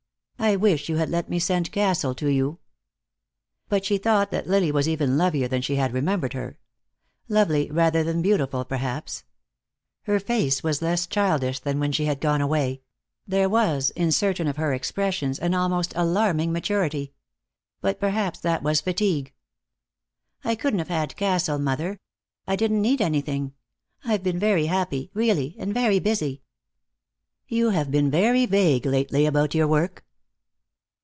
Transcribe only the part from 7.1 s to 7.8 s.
Lovely